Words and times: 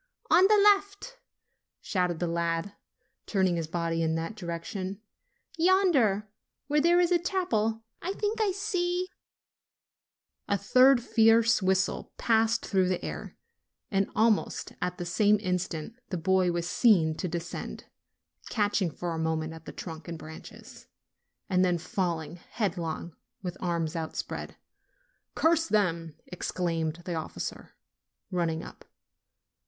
"On 0.31 0.47
the 0.47 0.57
left," 0.75 1.19
shouted 1.79 2.17
the 2.17 2.25
lad, 2.25 2.73
turning 3.27 3.55
his 3.55 3.67
body 3.67 4.01
in 4.01 4.15
that 4.15 4.33
direction, 4.33 4.99
"yonder, 5.59 6.27
where 6.65 6.81
there 6.81 6.99
is 6.99 7.11
a 7.11 7.19
chapel, 7.19 7.83
I 8.01 8.13
think 8.13 8.41
I 8.41 8.51
see" 8.51 9.07
A 10.47 10.57
third 10.57 11.03
fierce 11.03 11.61
whistle 11.61 12.13
passed 12.17 12.65
through 12.65 12.87
the 12.89 13.05
air, 13.05 13.37
and 13.91 14.09
almost 14.15 14.73
at 14.81 14.97
the 14.97 15.05
same 15.05 15.37
instant 15.39 15.93
the 16.09 16.17
boy 16.17 16.51
was 16.51 16.67
seen 16.67 17.13
to 17.17 17.27
descend, 17.27 17.85
catching 18.49 18.89
for 18.89 19.13
a 19.13 19.19
moment 19.19 19.53
at 19.53 19.65
the 19.65 19.71
trunk 19.71 20.07
and 20.07 20.17
branches, 20.17 20.87
and 21.47 21.63
then 21.63 21.77
falling 21.77 22.37
headlong 22.37 23.15
with 23.43 23.55
arms 23.59 23.95
outspread. 23.95 24.55
"Curse 25.35 25.67
them!" 25.67 26.15
exclaimed 26.25 27.03
the 27.05 27.13
officer, 27.13 27.75
running 28.31 28.63
up. 28.63 28.83